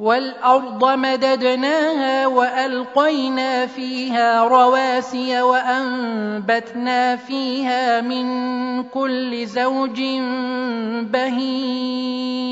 [0.00, 10.00] والأرض مددناها وألقينا فيها رواسي وأنبتنا فيها من كل زوج
[11.12, 12.50] بهيج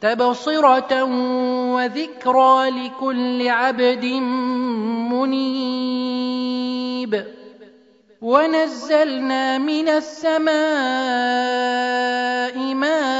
[0.00, 1.04] تبصرة
[1.74, 4.04] وذكرى لكل عبد
[5.12, 6.30] منيب
[8.22, 10.50] ونزلنا من السماء
[12.74, 13.19] ماء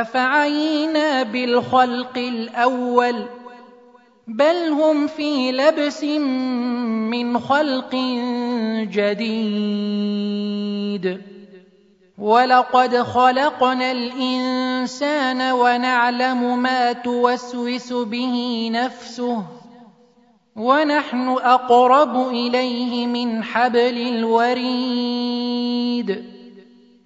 [0.00, 3.14] أفعينا بالخلق الأول؟
[4.26, 7.94] بل هم في لبس من خلق
[8.90, 10.24] جديد.
[12.18, 19.42] ولقد خلقنا الإنسان ونعلم ما توسوس به نفسه
[20.56, 25.14] ونحن أقرب إليه من حبل الوريد.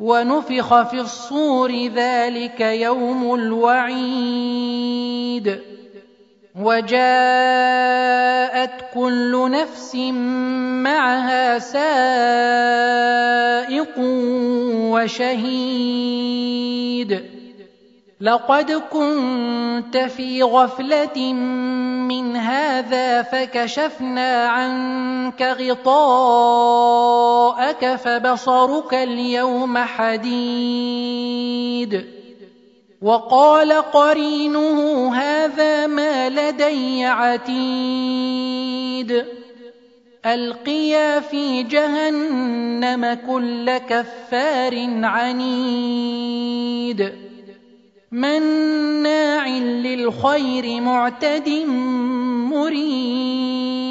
[0.00, 4.40] ونفخ في الصور ذلك يوم الوعيد.
[6.60, 7.00] وجاءت
[8.94, 9.94] كل نفس
[10.84, 11.80] معها سائق
[14.92, 16.20] وشهيد.
[18.20, 25.42] لقد كنت في غفلة من هذا فكشفنا عنك
[27.80, 31.00] غطاءك فبصرك اليوم حديد
[33.02, 37.54] وقال قرينه هذا ما لدي عتيد
[40.26, 44.74] القيا في جهنم كل كفار
[45.04, 46.10] عنيد
[48.12, 51.48] مناع للخير معتد
[52.52, 53.90] مريب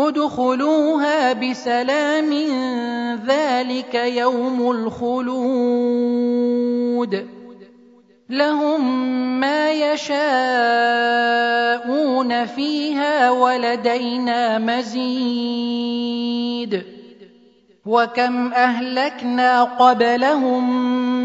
[0.00, 2.32] ادخلوها بسلام
[3.26, 6.16] ذلك يوم الخلود.
[8.30, 10.16] لهم ما يشاءون
[12.46, 16.16] فيها ولدينا مزيد.
[17.86, 20.64] وكم أهلكنا قبلهم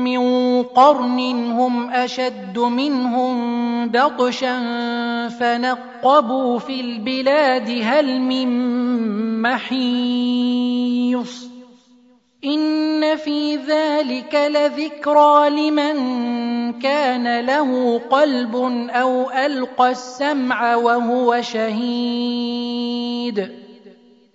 [0.03, 0.21] من
[0.63, 1.19] قرن
[1.51, 4.57] هم أشد منهم بطشا
[5.27, 8.47] فنقبوا في البلاد هل من
[9.41, 10.81] محيص
[12.45, 15.93] إن في ذلك لذكرى لمن
[16.79, 18.55] كان له قلب
[18.89, 22.81] أو ألقى السمع وهو شهيد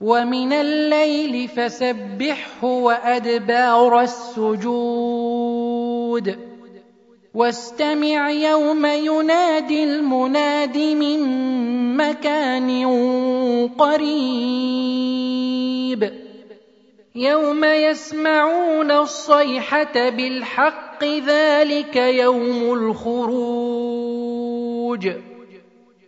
[0.00, 4.68] ومن الليل فسبحه وأدبار السجود.
[7.34, 11.20] واستمع يوم ينادي المناد من
[11.96, 12.70] مكان
[13.78, 14.98] قريب.
[17.14, 23.78] يوم يسمعون الصيحة بالحق ذلك يوم الخروج.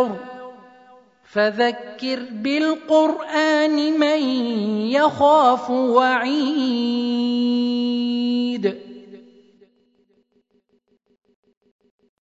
[0.00, 0.36] النار
[1.24, 4.18] فذكر بالقرآن من
[4.90, 6.66] يخاف وعيد.